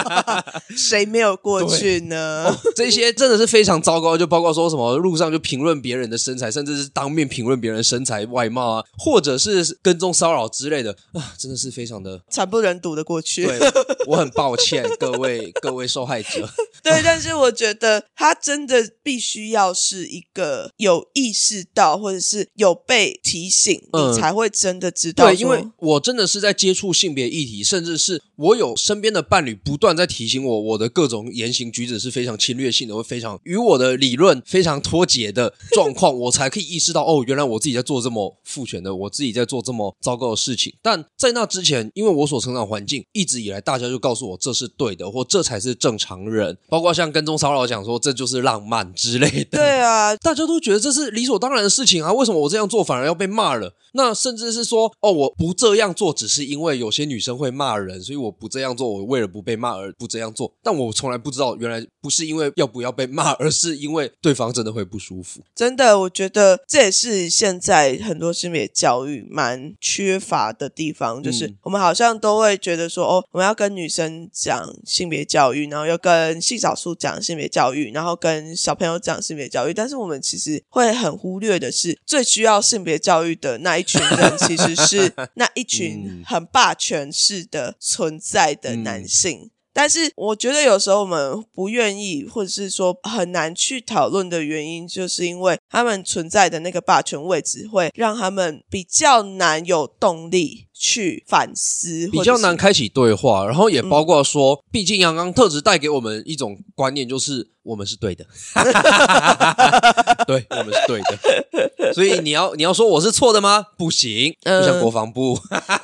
[0.77, 2.57] 谁没有过去呢？
[2.77, 12.23] 这些真的是非常糟糕，就包括说什么路上就评论别人的身材，甚至是当面评论别人身材外貌啊，或者是跟踪骚扰之类的啊，真的是非常的。
[12.31, 13.47] 惨不忍睹的过去。
[13.47, 13.59] 对，
[14.07, 16.49] 我很抱歉各位各位受害者。
[16.83, 25.27] 对，但是我觉得他真的必须要是一个有意识到，或者是有被提醒，嗯你才会真的知道。
[25.27, 40.75] 对，因为我真的是在接触性别议题，甚至是我有身边的伴侣不断在提醒我，我的各种言行举止是非常侵略性的，会非常与我的理论非常脱节的状况，我才可以意识到，哦，原来我自己在做这么父权的，我自己在做这么糟糕的事情。
[40.83, 49.59] 但在那之前，因为我所成长环境一直以来，大家就告诉我这是对的，或这才是正常人，包括像跟踪骚扰讲说这就是浪漫之类的。
[49.59, 53.75] 对啊，大家都觉得这是理所当然的事情啊，为什么我这样做反而要被骂了？
[53.95, 60.53] 那甚至是说，哦，我不这样做，只是因为有些女生会骂人，所以我不这样做，我为了不被骂而不这样做。
[60.63, 65.41] 但我从来不知道，原来不是因为要不要被骂，而是因为对方真的会不舒服。
[65.57, 89.51] 真的，我觉得这也是现在很多性别教育蛮缺乏的地方，就是嗯我们好像都会觉得说，哦，我们要跟女生讲性别教育，然后要跟性少数讲性别教育，然后跟小朋友讲性别教育，但是我们其实会很忽略的是，最需要性别教育的那一群人， 其实是那一群嗯很霸权式的存在的嗯男性。
[89.79, 102.57] 但是我觉得有时候我们不愿意，或者是说很难去讨论的原因，就是因为他们存在的那个霸权位置，会让他们比较难有动力去反思，比较难。
[102.57, 108.27] 开启对话，然后也包括说，毕竟阳刚特质带给我们一种观念，就是我们是对的，
[110.27, 111.95] 对，我们是对的。
[111.95, 113.65] 所以你要你要说我是错的吗？
[113.77, 115.39] 不行，就像嗯国防部，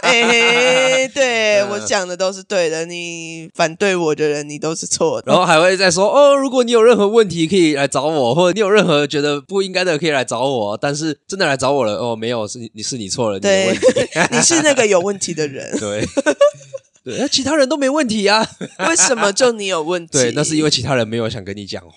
[0.04, 5.32] 哎，对 嗯我讲的都是对的，你反对我的人，你都是错的。
[5.32, 13.80] 然后还会再说哦，如果你有任何问题可以来找我，或者你有任何觉得不应该的可以来找我，但是真的来找我了哦，没有是你是你错了，对问题，
[14.30, 16.06] 你是那个有问题的人， 对
[17.02, 18.46] 对，那其他人都没问题啊，
[18.88, 20.12] 为什么就你有问 题？
[20.12, 21.96] 对，那是因为其他人没有想跟你讲话，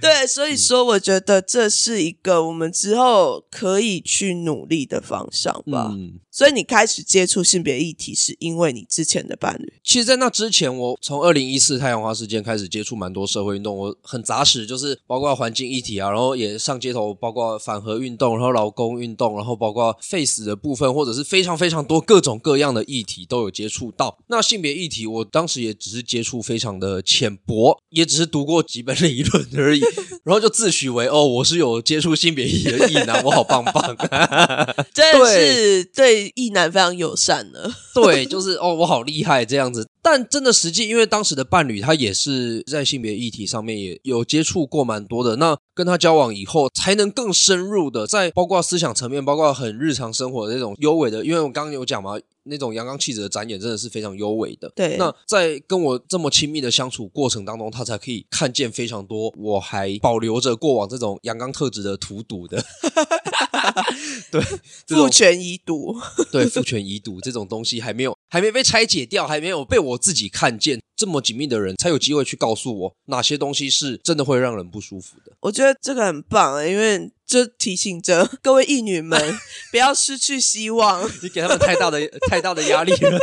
[0.00, 5.90] 对，所以说我觉得这是一个我们之后可以去努力的方向吧。
[5.92, 6.20] 嗯。
[6.34, 9.74] 所以你开始接触性别议题，是因为你之前的伴侣。
[9.84, 24.18] 其实，在那之前，我从二零一四太阳花事件开始接触蛮多社会运动，我很扎实，就是包括环境议题啊，然后也上街头，包括反核运动，然后劳工运动，然后包括 face 的部分，或者是非常非常多各种各样的议题都有接触到。
[24.26, 29.80] 那性别议题，我当时也只是接触非常的浅薄，也只是读过几本理论而已，
[30.26, 33.96] 然后就自诩为哦，我是有接触性别议题的异男，我好棒棒。
[34.92, 37.70] 真的是对异男非常友善的。
[37.94, 39.88] 对，就是哦，我好厉害这样子。
[40.04, 52.18] 但真的实际，因为当时的伴侣他也是在性别议题上面也有接触过蛮多的，那跟他交往以后，才能更深入的在包括思想层面，包括很日常生活的那种优美的，因为我刚刚有讲嘛。
[52.46, 54.70] 那种阳刚气质的展演真的是非常优美的。
[54.76, 62.62] 对那在跟我这么亲密的相处过程当中，他才可以看见非常多我还保留着过往这种阳刚特质的荼毒的。
[64.30, 64.42] 对，
[64.86, 65.96] 父权遗毒，
[66.30, 70.84] 对父权遗毒这种东西还没有还没被拆解掉，还没有被我我自己看见。
[70.96, 75.32] 这么紧密的人才有机会去告诉我哪些东西是真的会让人不舒服的。
[75.40, 79.20] 我觉得这个很棒、因为这提醒着各位异女们
[79.72, 81.04] 不要失去希望。
[81.20, 81.98] 你给他们太大的
[82.30, 83.18] 太大的压力了。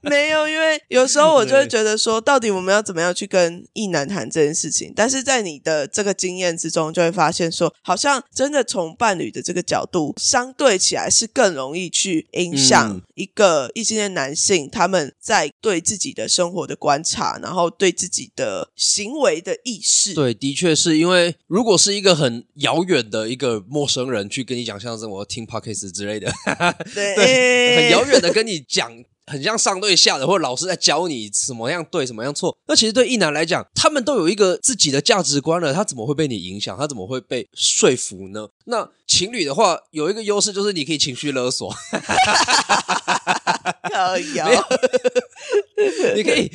[0.00, 4.94] 没有，因为有时候我就会觉得说，到底我们要怎么样去跟异男谈这件事情？
[4.96, 20.14] 但是在你的这个经验之中，就会发现说，好像真的从伴侣的这个角度，相对起来是更容易去影响嗯一个异性恋男性他们在对自己的生活的观察，然后对自己的行为的意识。
[20.14, 26.30] 对，的确是因为如果是一个很遥远的一个陌生人去跟你讲，相声我听 podcast 之类的，
[26.94, 28.10] 对对，很遥远。
[28.10, 28.92] 远的跟你讲。
[29.26, 32.58] 很像上对下的，或者老师在教你什么样对，什么样错。
[32.66, 36.76] 那其实对一男来讲，他们都有一个自己的价值观了，他怎么会被你影响？
[36.76, 38.48] 他怎么会被说服呢？
[38.64, 41.72] 那情侣的话，有一个优势就是你可以情绪勒索。
[43.82, 44.24] 可以
[46.16, 46.50] 你可以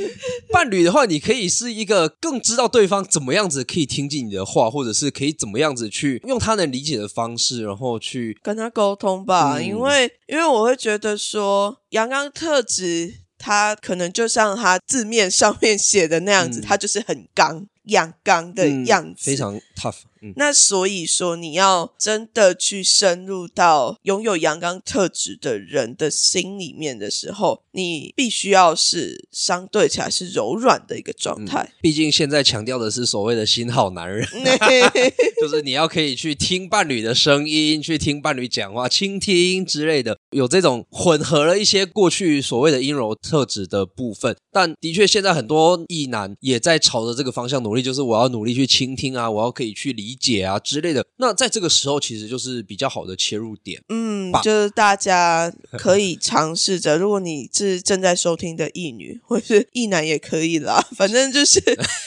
[0.52, 9.58] 伴侣的话，你可以是一个更知道对方怎么样子可以听进你的话，或者是可以怎么样子去用他能理解的方式，然后去跟他沟通吧。
[9.58, 19.96] 嗯因为因为我会觉得说，阳刚特质，他可能就像他字面上面写的那样子，嗯它就是很刚、阳刚的嗯样子，非常 tough。
[20.26, 31.72] 嗯，那所以说，你要真的去深入到拥有阳刚特质的人的心里面的时候，你必须要是相对起来是柔软的一个状态。
[31.82, 34.28] 毕竟现在强调的是所谓的新好男人，
[35.42, 44.36] 就是你要可以去听伴侣的声音，去听伴侣讲话，倾听之类的，有这种混合了一些过去所谓的阴柔特质的部分。
[44.52, 51.06] 但的确，现在很多异男也在朝着这个方向努力，就是我要努力去倾听啊，我要可以去理解啊之类的。
[51.18, 53.82] 那在这个时候，其实就是比较好的切入点。
[53.90, 61.62] 嗯，就是大家可以尝试着， 如果你是正在收听的异女或是异男也可以啦，反正就是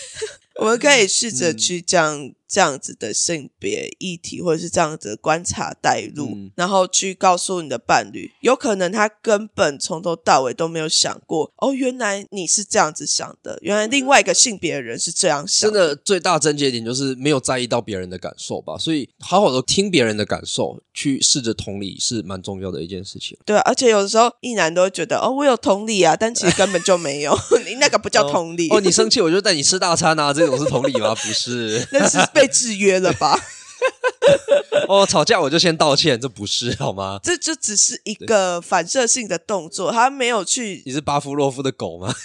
[0.61, 23.36] 我们可以试着嗯去将这样子的性别议题，或者是这样子的观察带入，嗯然后去告诉你的伴侣，有可能他根本从头到尾都没有想过，哦，原来你是这样子想的，原来另外一个性别的人是这样想真的最大症结点就是没有在意到别人的感受吧，所以好好的听别人的感受，去试着同理是蛮重要的一件事情。
[23.44, 27.36] 对啊，而且有的时候异男都会觉得，哦，我有同理啊，但其实根本就没有，
[27.66, 31.14] 你那个不叫同理，哦，你生气我就带你吃大餐啊，这种是同理吗？
[31.14, 31.86] 不是。
[31.92, 33.39] 那是被制约了吧？
[34.89, 37.20] 哦，吵架我就先道歉，这不是 好吗？
[37.22, 42.14] 这就只是一个反射性的动作，他没有去，你是巴夫洛夫的狗吗？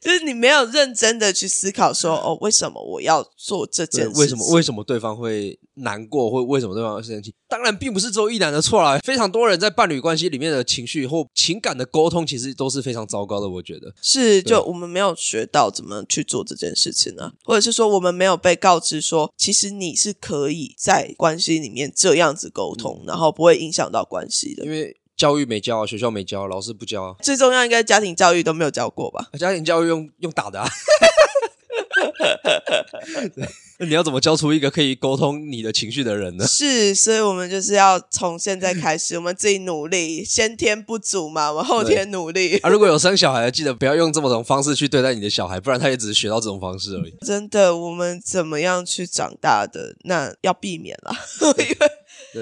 [0.00, 4.20] 就是你没有认真的去思考说，哦，为什么我要做这件对，事？
[4.20, 7.34] 为什么为什么对方会难过，或为什么对方会生气？
[7.48, 13.48] 当然，并不是只有一男的错啦，非常多人在伴侣关系里面的情绪或情感的沟通，其实都是非常糟糕的。
[13.48, 24.70] 我觉得，是就我们没有学到怎么去做这件事情呢、或者是说我们没有被告知说，其实你是可以在关系里面这样子沟通，然后不会影响到关系的因。
[24.70, 29.28] 为教育没教啊，学校没教，老师不教啊，最重要应该家庭教育都没有教过吧？
[29.38, 30.68] 家庭教育用用打的啊。
[33.78, 36.46] 那你要怎么教出一个可以沟通你的情绪的人呢？
[36.46, 42.56] 是，所以我们就是要从现在开始，我们自己努力，先天不足嘛，我们后天努力。
[42.58, 47.14] 啊，如果有生小孩的，记得不要用这么种方式去对待你的小孩，不然他也只是学到这种方式而已。
[47.24, 51.14] 真的，我们怎么样去长大的，那要避免啦。
[51.42, 51.76] 因为对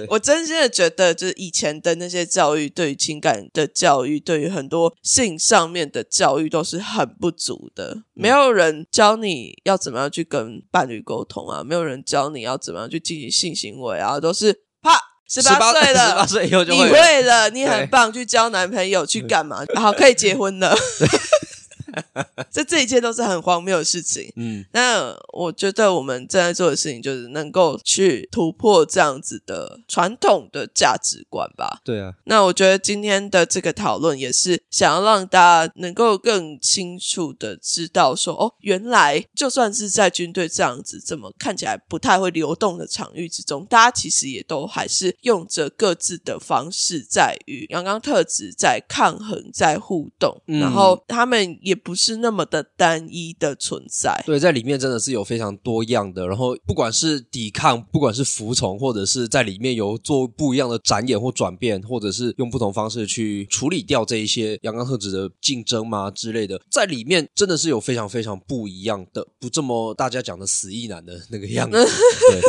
[0.08, 8.02] 我真心的觉得，就是以前的那些教育，对于情感的教育，对于很多性上面的教育，都是很不足的。
[8.12, 19.64] 没有人教你要怎么样去跟伴侣沟通啊，没有人教你要怎么样去进行性行为啊，都是啪十八岁了，十八岁以后就你会了会了，你很棒，去交男朋友去干嘛？
[19.74, 20.76] 好，可以结婚了。
[22.50, 24.32] 这这一切都是很荒谬的事情。
[24.36, 31.80] 嗯，那我觉得我们正在做的事情，就是能够去突破这样子的传统的价值观吧。
[31.84, 54.20] 对啊，那我觉得今天的这个讨论也是想要让大家能够更清楚的知道说，哦，原来就算是在军队这样子这么看起来不太会流动的场域之中，大家其实也都还是用着各自的方式在与阳刚特质在抗衡、在互动，嗯然后他们也不是那么的单一的存在。
[54.26, 71.76] 对，在里面真的是有非常多样的，然后不管是抵抗，不管是服从，或者是在里面有做不一样的展演或转变，或者是用不同方式去处理掉这一些阳刚特质的竞争嘛之类的，在里面真的是有非常非常不一样的，不这么大家讲的死意男的那个样子。
[72.30, 72.40] 对，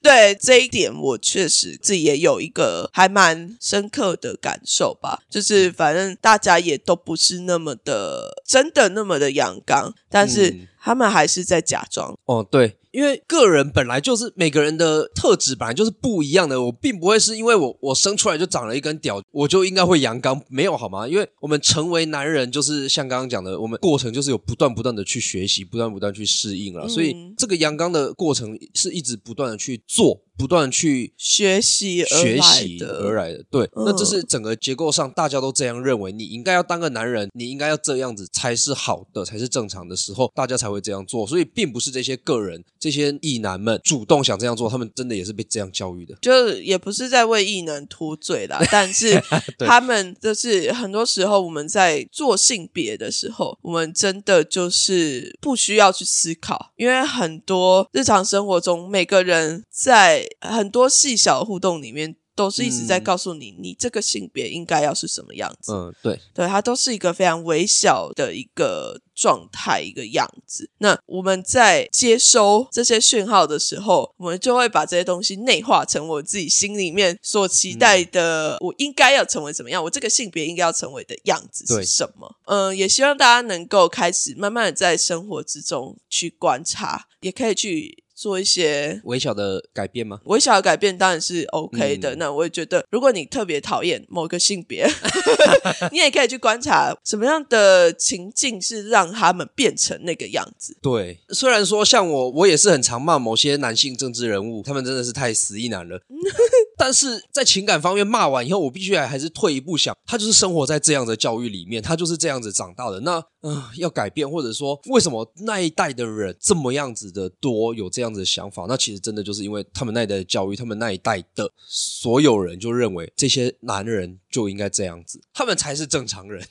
[0.00, 5.20] 对这一点，我确实自己也有一个还蛮深刻的感受吧。
[5.28, 12.16] 就是反正大家也都不是那么的真的那么的阳刚，但是嗯他们还是在假装。
[12.24, 21.06] 哦，对，因为个人本来就是每个人的特质本来就是不一样的，我并不会是因为我我生出来就长了一根屌，我就应该会阳刚，没有好吗？
[21.06, 33.84] 因为我们成为男人，就是像刚刚讲的，我们过程就是有不断不断的去学习，不断不断去适应了，嗯所以这个阳刚的过程是一直不断的去做，不断地去学习而来学习的而来的，对，嗯。
[33.84, 46.14] 那这是整个结构上大家都这样认为，你应该要当个男人，你应该要这样子才是好的，才是正常的时候，大家才会这样做，所以并不是这些个人这些异男们主动想这样做，他们真的也是被这样教育的。
[46.20, 49.20] 就也不是在为异能脱罪啦， 但是
[49.58, 62.16] 他们就是很多时候我们在做性别的时候，我们真的就是不需要去思考，因为很多日常生活中每个人在很多细小互动里面。
[62.38, 65.72] 都是一直在告诉你，你这个性别应该要是什么样子。
[65.72, 70.70] 嗯，对，对，它都是一个非常微小的一个状态，一个样子。
[70.78, 82.36] 那我们在接收这些讯号的时候，我们就会把这些东西内化成我自己心里面所期待的，我应该要成为怎么样，我这个性别应该要成为的样子是什么？
[82.46, 88.04] 嗯，也希望大家能够开始慢慢的在生活之中去观察，也可以去。
[88.18, 90.18] 做一些微小的改变吗？
[90.24, 92.16] 微小的改变当然是 OK 的。
[92.16, 94.84] 那我也觉得，如果你特别讨厌某个性别，
[95.92, 100.76] 你也可以去观察什么样的情境是让他们变成那个样子。
[100.82, 106.00] 对，虽然说像我，我也是很常骂某些男性政治人物，他们真的是太死意男了。
[106.76, 113.00] 但是在情感方面骂完以后，我必须还还是退一步想，他就是生活在这样的教育里面，他就是这样子长大的。
[113.00, 118.66] 那嗯，要改变，或者说为什么那一代的人这么样子的多，有这样子的想法？
[118.68, 126.44] 那其实真的就是因为他们那一代的教育，他们那一代的所有人就认为这些男人就应该这样子，他们才是正常人，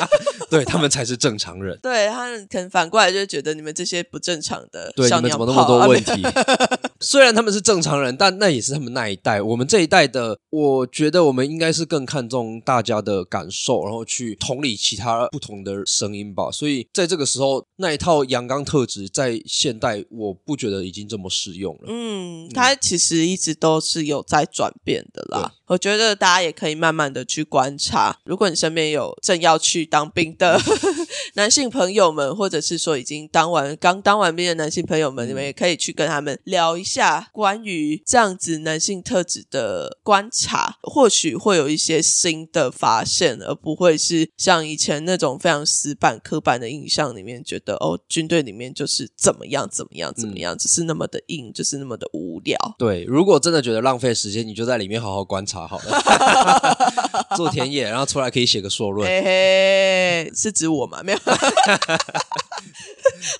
[0.50, 1.78] 对他们才是正常人。
[1.82, 6.22] 对他们可能反过来就觉得你们这些不正常的，对你们怎么那么多问题？
[7.04, 9.40] 虽然他们是正常人，但那也是他们那一代。
[9.40, 16.24] 我们这一代的，我觉得我们应该是更看重大家的感受，然后去同理其他不同的声音。
[16.34, 21.82] 吧，所以在这个时候，那一套阳刚特质在现代，我不觉得已经这么适用了。
[21.88, 25.52] 嗯，它其实一直都是有在转变的啦。
[25.66, 30.58] 我觉得大家也可以慢慢的去观察，如果你身边有正要去当兵的
[31.34, 36.93] 男性朋友们，或者是说已经当完刚当完兵的男性朋友们，你们也可以去跟他们聊一下
[37.32, 46.20] 关于这样子男性特质的观察，或许会有一些新的发现，而不会是像以前那种非常死板。
[46.24, 52.56] 刻板的印象里面，觉得哦，军队里面就是怎么样怎么样怎么样，只是那么的硬，就是那么的无聊。
[52.78, 59.06] 对，如果真的觉得浪费时间，你就在里面好好观察好了， 做田野，然后出来可以写个硕论。
[59.06, 61.02] 嘿嘿，是指我吗？
[61.02, 61.18] 没有。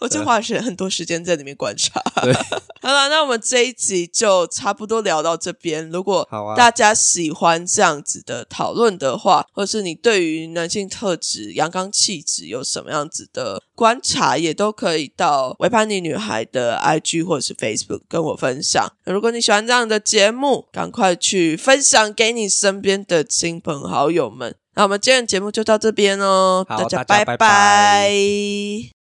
[0.01, 2.01] 我就花是很多时间在里面观察。
[2.83, 5.88] 好了，那我们这一集就差不多聊到这边。
[5.90, 6.26] 如果
[6.57, 18.90] 大家喜欢这样子的讨论的话，或是你对于男性特质、阳刚气质有什么样子的观察，也都可以到维叛逆女孩的 IG 或者是 Facebook 跟我分享。
[19.05, 24.57] 如果你喜欢这样的节目，赶快去分享给你身边的亲朋好友们。
[24.76, 28.93] 那我们今天的节目就到这边哦，大家拜拜。